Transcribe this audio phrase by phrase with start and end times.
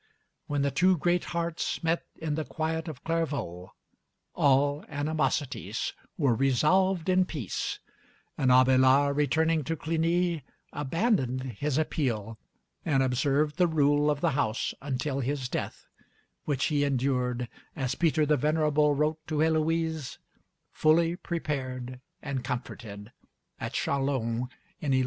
[0.47, 3.71] When the two great hearts met in the quiet of Clairvaux,
[4.33, 7.77] all animosities were resolved in peace;
[8.35, 10.43] and Abélard, returning to Cluny,
[10.73, 12.39] abandoned his appeal
[12.83, 15.85] and observed the rule of the house until his death,
[16.45, 20.17] which he endured, as Peter the Venerable wrote to Héloise,
[20.71, 23.11] fully prepared and comforted,
[23.59, 23.93] at Châlons
[24.81, 24.99] in 1142.